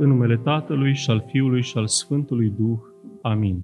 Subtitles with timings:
[0.00, 2.78] În numele Tatălui și al Fiului și al Sfântului Duh.
[3.22, 3.60] Amin.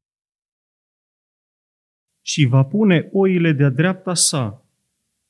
[2.24, 4.66] Și va pune oile de-a dreapta sa,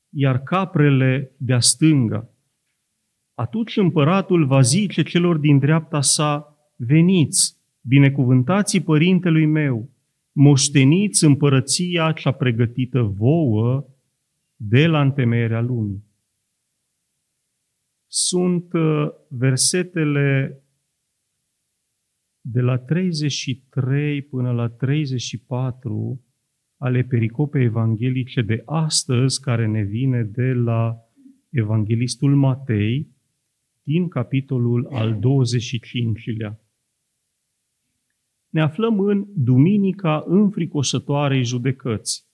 [0.09, 2.29] iar caprele de-a stânga.
[3.35, 9.91] Atunci împăratul va zice celor din dreapta sa, veniți, binecuvântații părintelui meu,
[10.33, 13.85] moșteniți împărăția cea pregătită vouă
[14.57, 16.05] de la întemeierea lumii.
[18.07, 20.59] Sunt uh, versetele
[22.47, 26.25] de la 33 până la 34
[26.77, 30.97] ale pericopei evanghelice de astăzi, care ne vine de la
[31.51, 33.09] Evanghelistul Matei,
[33.83, 36.59] din capitolul al 25-lea.
[38.49, 42.29] Ne aflăm în Duminica înfricoșătoarei judecăți,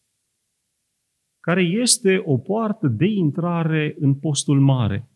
[1.40, 5.08] care este o poartă de intrare în postul mare.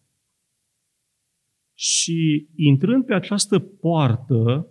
[1.75, 4.69] Și intrând pe această poartă,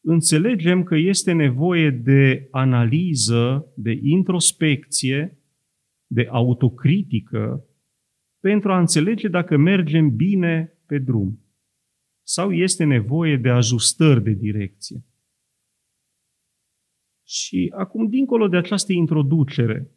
[0.00, 5.38] înțelegem că este nevoie de analiză, de introspecție,
[6.06, 7.64] de autocritică,
[8.40, 11.44] pentru a înțelege dacă mergem bine pe drum
[12.22, 15.04] sau este nevoie de ajustări de direcție.
[17.26, 19.90] Și acum, dincolo de această introducere,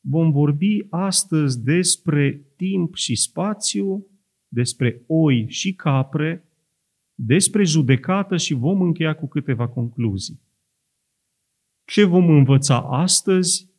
[0.00, 4.06] vom vorbi astăzi despre timp și spațiu,
[4.48, 6.51] despre oi și capre,
[7.14, 10.40] despre judecată și vom încheia cu câteva concluzii.
[11.84, 13.70] Ce vom învăța astăzi?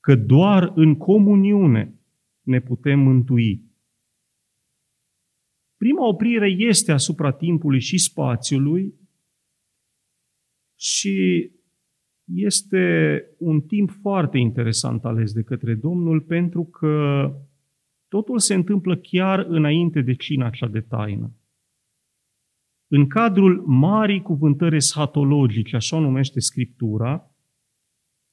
[0.00, 1.94] Că doar în comuniune
[2.42, 3.62] ne putem mântui.
[5.76, 8.94] Prima oprire este asupra timpului și spațiului
[10.78, 11.50] și
[12.34, 17.30] este un timp foarte interesant ales de către Domnul pentru că
[18.08, 21.37] totul se întâmplă chiar înainte de cina cea de taină.
[22.90, 27.30] În cadrul marii cuvântări eschatologice, așa o numește Scriptura,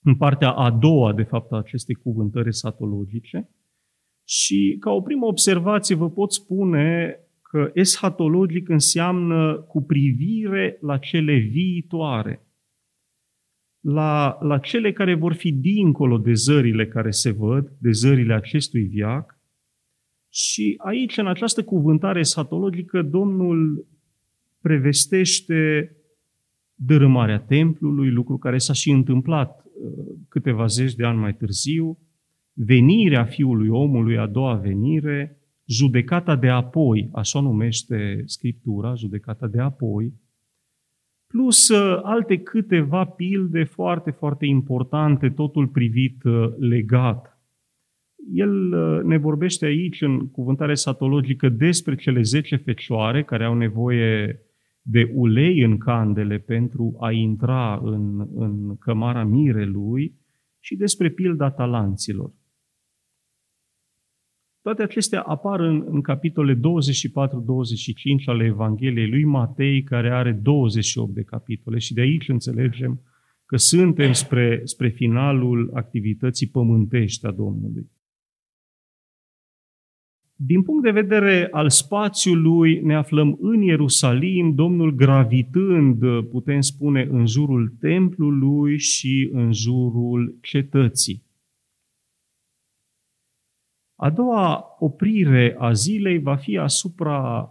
[0.04, 3.50] în partea a doua, de fapt, a acestei cuvântări eschatologice,
[4.28, 11.38] și ca o primă observație vă pot spune că eschatologic înseamnă cu privire la cele
[11.38, 12.48] viitoare,
[13.80, 18.84] la, la cele care vor fi dincolo de zările care se văd, de zările acestui
[18.84, 19.40] viac.
[20.30, 23.88] Și aici, în această cuvântare eschatologică, Domnul
[24.66, 25.92] prevestește
[26.76, 31.98] dărâmarea templului, lucru care s-a și întâmplat uh, câteva zeci de ani mai târziu,
[32.54, 40.14] venirea Fiului Omului, a doua venire, judecata de apoi, așa numește Scriptura, judecata de apoi,
[41.28, 47.40] plus uh, alte câteva pilde foarte, foarte importante, totul privit uh, legat.
[48.34, 48.52] El
[49.04, 54.40] ne vorbește aici, în cuvântare satologică, despre cele zece fecioare care au nevoie
[54.88, 60.14] de ulei în candele pentru a intra în, în cămara mirelui
[60.60, 62.32] și despre pilda talanților.
[64.62, 66.60] Toate acestea apar în, în capitole 24-25
[68.26, 73.02] ale Evangheliei lui Matei, care are 28 de capitole și de aici înțelegem
[73.46, 77.92] că suntem spre, spre finalul activității pământești a Domnului.
[80.38, 87.26] Din punct de vedere al spațiului, ne aflăm în Ierusalim, Domnul gravitând, putem spune, în
[87.26, 91.24] jurul templului și în jurul cetății.
[93.96, 97.50] A doua oprire a zilei va fi asupra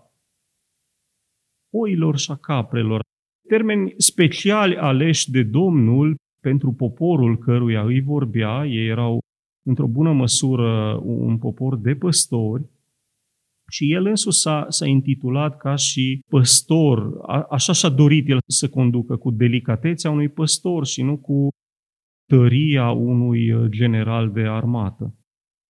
[1.71, 3.00] oilor și a caprelor,
[3.49, 8.67] termeni speciali aleși de Domnul pentru poporul căruia îi vorbea.
[8.67, 9.23] Ei erau
[9.67, 12.73] într-o bună măsură un popor de păstori
[13.75, 18.69] și el însuși s-a, s-a intitulat ca și păstor, a, așa și-a dorit el să
[18.69, 21.49] conducă, cu delicatețea unui păstor și nu cu
[22.26, 25.15] tăria unui uh, general de armată.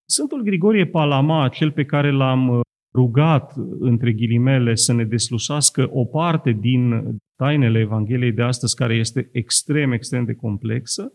[0.09, 2.61] Sfântul Grigorie Palama, cel pe care l-am uh,
[2.95, 7.05] rugat, între ghilimele, să ne deslușească o parte din
[7.37, 11.13] tainele Evangheliei de astăzi, care este extrem, extrem de complexă,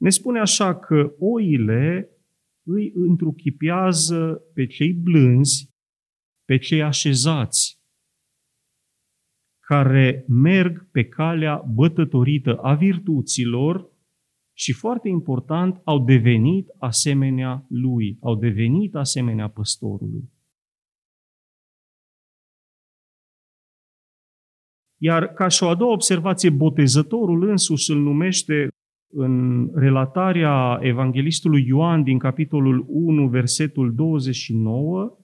[0.00, 2.08] ne spune așa că oile
[2.66, 5.72] îi întruchipează pe cei blânzi
[6.44, 7.82] pe cei așezați,
[9.66, 13.92] care merg pe calea bătătorită a virtuților
[14.56, 20.32] și, foarte important, au devenit asemenea lui, au devenit asemenea păstorului.
[24.96, 28.68] Iar ca și o a doua observație, botezătorul însuși îl numește
[29.12, 35.23] în relatarea evanghelistului Ioan din capitolul 1, versetul 29,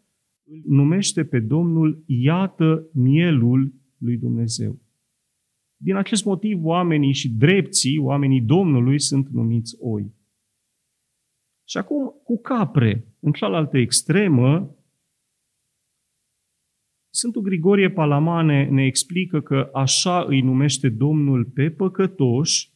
[0.50, 4.78] îl numește pe Domnul Iată mielul lui Dumnezeu.
[5.76, 10.14] Din acest motiv, oamenii și drepții, oamenii Domnului, sunt numiți oi.
[11.68, 14.74] Și acum, cu capre, în cealaltă extremă,
[17.12, 22.72] Sfântul Grigorie Palamane ne explică că așa îi numește Domnul pe păcătoși,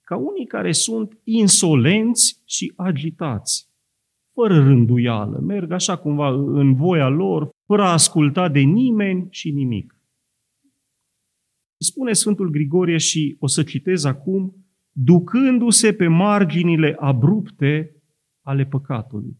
[0.00, 3.65] ca unii care sunt insolenți și agitați,
[4.36, 10.00] fără rânduială, merg așa cumva în voia lor, fără a asculta de nimeni și nimic.
[11.76, 18.02] Spune Sfântul Grigorie și o să citez acum, ducându-se pe marginile abrupte
[18.40, 19.36] ale păcatului,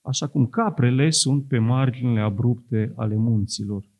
[0.00, 3.90] așa cum caprele sunt pe marginile abrupte ale munților.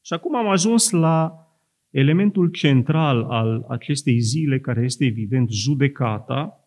[0.00, 1.44] Și acum am ajuns la
[1.90, 6.60] elementul central al acestei zile, care este evident judecata,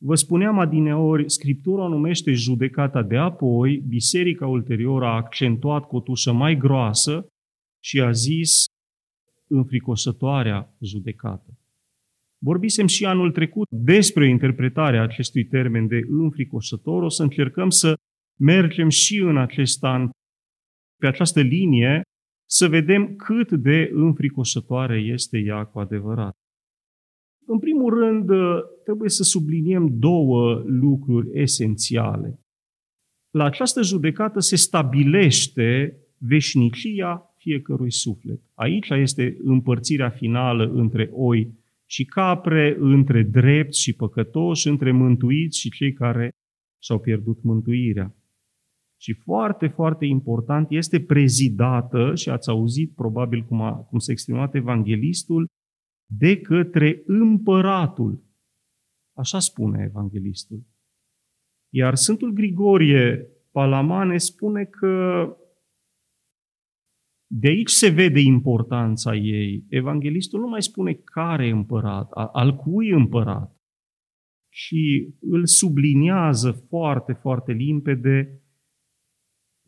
[0.00, 6.00] Vă spuneam adineori, Scriptura o numește judecata de apoi, biserica ulterior a accentuat cu o
[6.00, 7.26] tușă mai groasă
[7.82, 8.64] și a zis
[9.48, 11.58] înfricosătoarea judecată.
[12.38, 17.02] Vorbisem și anul trecut despre interpretarea acestui termen de înfricosător.
[17.02, 17.94] O să încercăm să
[18.40, 20.10] mergem și în acest an
[20.96, 22.02] pe această linie
[22.50, 26.36] să vedem cât de înfricosătoare este ea cu adevărat.
[27.46, 28.30] În primul rând,
[28.84, 32.40] trebuie să subliniem două lucruri esențiale.
[33.30, 38.40] La această judecată se stabilește veșnicia fiecărui suflet.
[38.54, 41.52] Aici este împărțirea finală între oi
[41.86, 46.30] și capre, între drepți și păcătoși, între mântuiți și cei care
[46.82, 48.14] și-au pierdut mântuirea.
[49.00, 54.54] Și foarte, foarte important, este prezidată, și ați auzit probabil cum, a, cum s-a exprimat
[54.54, 55.46] evanghelistul,
[56.10, 58.24] de către împăratul.
[59.16, 60.66] Așa spune evanghelistul.
[61.74, 65.26] Iar Sfântul Grigorie Palamane spune că
[67.30, 69.64] de aici se vede importanța ei.
[69.68, 73.56] Evanghelistul nu mai spune care împărat, al cui împărat,
[74.52, 78.42] și îl subliniază foarte, foarte limpede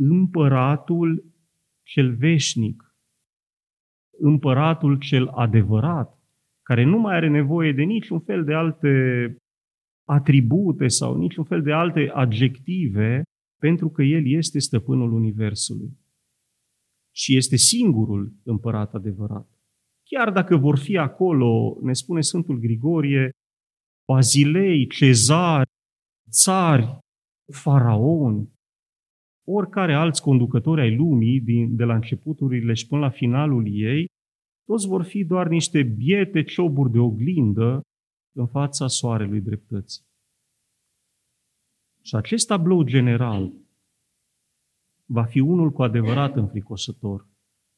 [0.01, 1.25] împăratul
[1.83, 2.95] cel veșnic,
[4.19, 6.19] împăratul cel adevărat,
[6.63, 8.91] care nu mai are nevoie de niciun fel de alte
[10.05, 13.23] atribute sau niciun fel de alte adjective,
[13.59, 15.99] pentru că El este stăpânul Universului.
[17.15, 19.49] Și este singurul împărat adevărat.
[20.03, 23.31] Chiar dacă vor fi acolo, ne spune Sfântul Grigorie,
[24.13, 25.71] bazilei, cezari,
[26.31, 26.99] țari,
[27.53, 28.51] faraoni,
[29.53, 34.09] oricare alți conducători ai lumii, din, de la începuturile și până la finalul ei,
[34.65, 37.81] toți vor fi doar niște biete cioburi de oglindă
[38.37, 40.03] în fața soarelui dreptății.
[42.03, 43.53] Și acest tablou general
[45.07, 47.27] va fi unul cu adevărat înfricosător,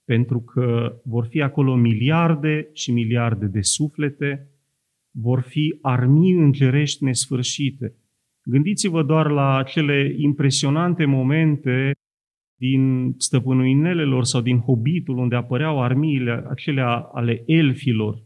[0.04, 4.50] pentru că vor fi acolo miliarde și miliarde de suflete,
[5.10, 7.96] vor fi armii îngerești nesfârșite.
[8.44, 11.92] Gândiți-vă doar la acele impresionante momente
[12.58, 18.22] din stăpânuinelelor sau din Hobitul, unde apăreau armiile acelea ale elfilor,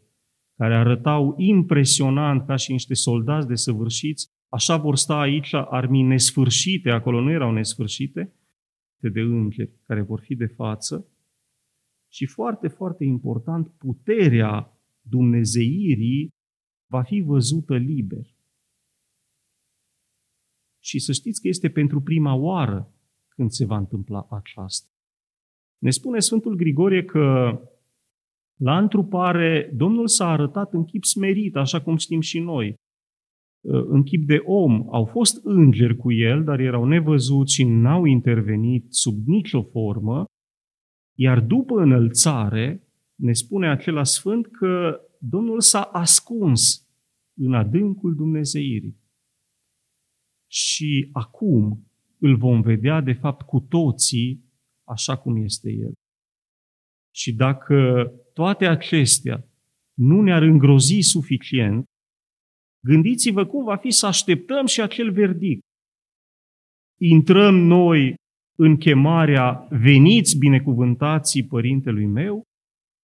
[0.57, 7.21] care arătau impresionant ca și niște soldați desăvârșiți, așa vor sta aici armii nesfârșite, acolo
[7.21, 8.33] nu erau nesfârșite,
[8.97, 11.07] de îngeri care vor fi de față,
[12.09, 16.29] și foarte, foarte important, puterea dumnezeirii
[16.91, 18.36] va fi văzută liber.
[20.87, 22.95] Și să știți că este pentru prima oară
[23.29, 24.91] când se va întâmpla aceasta.
[25.79, 27.59] Ne spune Sfântul Grigorie că
[28.57, 32.75] la întrupare Domnul s-a arătat în chip smerit, așa cum știm și noi.
[33.69, 38.87] În chip de om au fost îngeri cu el, dar erau nevăzuți și n-au intervenit
[38.89, 40.25] sub nicio formă,
[41.19, 46.89] iar după înălțare, ne spune acela sfânt că Domnul s-a ascuns
[47.37, 49.05] în adâncul Dumnezeirii.
[50.51, 51.87] Și acum
[52.19, 54.45] îl vom vedea, de fapt, cu toții
[54.85, 55.93] așa cum este El.
[57.15, 59.45] Și dacă toate acestea
[59.95, 61.85] nu ne-ar îngrozi suficient,
[62.85, 65.63] gândiți-vă cum va fi să așteptăm și acel verdict.
[67.01, 68.15] Intrăm noi
[68.59, 72.43] în chemarea veniți binecuvântații părintelui meu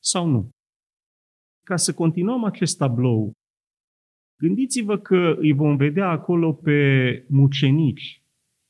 [0.03, 0.51] sau nu?
[1.65, 3.33] Ca să continuăm acest tablou,
[4.43, 8.23] gândiți-vă că îi vom vedea acolo pe mucenici,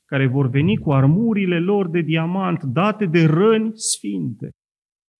[0.04, 4.50] care vor veni cu armurile lor de diamant date de răni sfinte.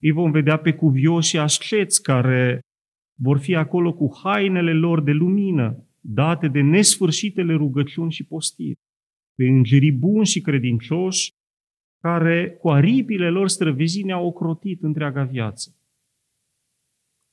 [0.01, 2.61] Îi vom vedea pe cuvioși asceți care
[3.19, 8.81] vor fi acolo cu hainele lor de lumină, date de nesfârșitele rugăciuni și postiri.
[9.35, 11.31] pe îngerii buni și credincioși,
[12.01, 15.77] care cu aripile lor străvezi ne-au ocrotit întreaga viață.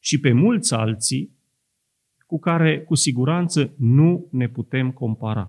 [0.04, 1.39] Și pe mulți alții,
[2.30, 5.46] cu care cu siguranță nu ne putem compara.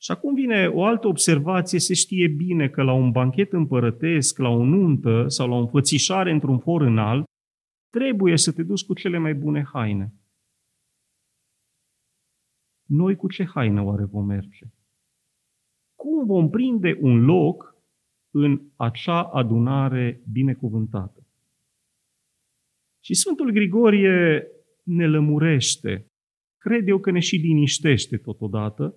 [0.00, 4.48] Și acum vine o altă observație, se știe bine că la un banchet împărătesc, la
[4.48, 7.24] o nuntă sau la o înfățișare într-un for înalt,
[7.90, 10.14] trebuie să te duci cu cele mai bune haine.
[12.86, 14.66] Noi cu ce haină oare vom merge?
[15.94, 17.76] Cum vom prinde un loc
[18.30, 21.26] în acea adunare binecuvântată?
[23.04, 24.46] Și Sfântul Grigorie
[24.88, 26.06] ne lămurește,
[26.56, 28.94] cred eu că ne și liniștește totodată,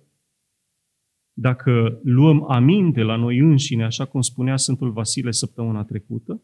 [1.32, 6.42] dacă luăm aminte la noi înșine, așa cum spunea Sfântul Vasile săptămâna trecută,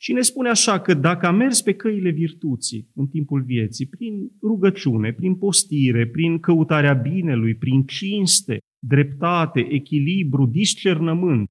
[0.00, 4.30] și ne spune așa că dacă am mers pe căile virtuții în timpul vieții, prin
[4.42, 11.48] rugăciune, prin postire, prin căutarea binelui, prin cinste, dreptate, echilibru, discernământ,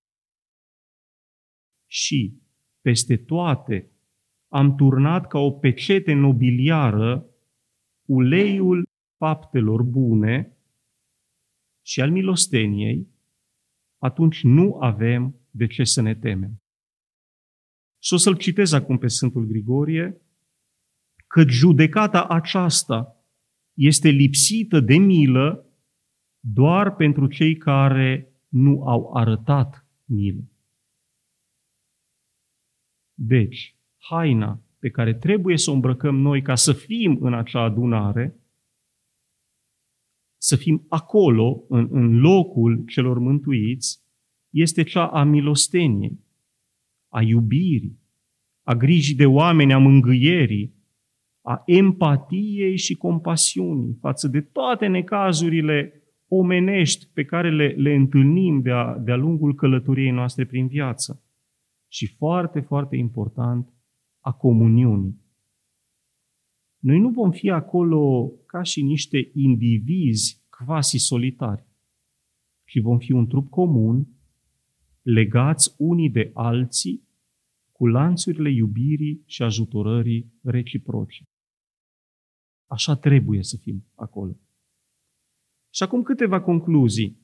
[1.90, 2.42] și
[2.82, 3.92] peste toate
[4.48, 7.26] am turnat ca o pecete nobiliară
[8.06, 10.58] uleiul faptelor bune
[11.82, 13.08] și al milosteniei,
[13.98, 16.62] atunci nu avem de ce să ne temem.
[18.04, 20.22] Și o să-l citez acum pe Sfântul Grigorie,
[21.28, 23.26] că judecata aceasta
[23.74, 25.66] este lipsită de milă
[26.40, 30.52] doar pentru cei care nu au arătat milă.
[33.14, 33.77] Deci,
[34.10, 38.36] haina pe care trebuie să o îmbrăcăm noi ca să fim în acea adunare,
[40.38, 44.02] să fim acolo, în, în locul celor mântuiți,
[44.50, 46.20] este cea a milosteniei,
[47.10, 48.00] a iubirii,
[48.64, 50.76] a grijii de oameni, a mângâierii,
[51.42, 58.98] a empatiei și compasiunii față de toate necazurile omenești pe care le, le întâlnim de-a,
[58.98, 61.22] de-a lungul călătoriei noastre prin viață.
[61.88, 63.77] Și foarte, foarte important,
[64.28, 65.22] a comuniunii.
[66.78, 71.66] Noi nu vom fi acolo ca și niște indivizi quasi solitari,
[72.66, 74.08] ci vom fi un trup comun,
[75.02, 77.08] legați unii de alții,
[77.72, 81.24] cu lanțurile iubirii și ajutorării reciproce.
[82.66, 84.40] Așa trebuie să fim acolo.
[85.70, 87.18] Și acum câteva concluzii.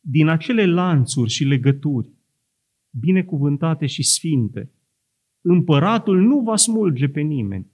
[0.00, 2.12] Din acele lanțuri și legături
[2.90, 4.72] binecuvântate și sfinte,
[5.40, 7.72] împăratul nu va smulge pe nimeni,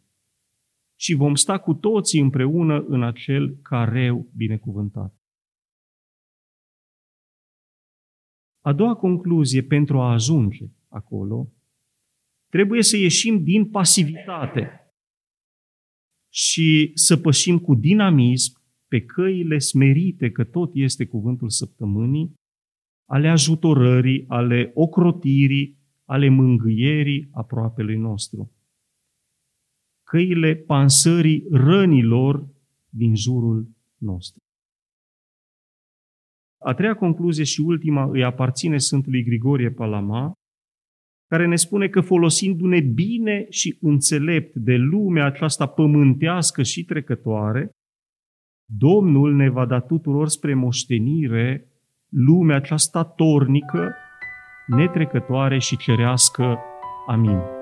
[0.97, 5.14] și vom sta cu toții împreună în acel careu binecuvântat.
[8.61, 11.52] A doua concluzie pentru a ajunge acolo,
[12.50, 14.94] trebuie să ieșim din pasivitate
[16.33, 22.35] și să pășim cu dinamism pe căile smerite, că tot este cuvântul săptămânii,
[23.09, 28.53] ale ajutorării, ale ocrotirii, ale mângâierii aproapelui nostru.
[30.03, 32.49] Căile pansării rănilor
[32.89, 34.43] din jurul nostru.
[36.59, 40.33] A treia concluzie și ultima îi aparține Sfântului Grigorie Palama,
[41.27, 47.71] care ne spune că folosindu-ne bine și înțelept de lumea aceasta pământească și trecătoare,
[48.67, 51.69] Domnul ne va da tuturor spre moștenire
[52.09, 53.95] lumea aceasta tornică,
[54.66, 56.59] netrecătoare și cerească.
[57.06, 57.54] Amin.